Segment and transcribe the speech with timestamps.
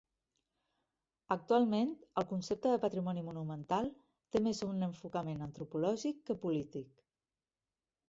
[1.35, 1.91] Actualment,
[2.21, 3.93] el concepte de patrimoni monumental
[4.37, 6.95] té més un enfocament antropològic que polític.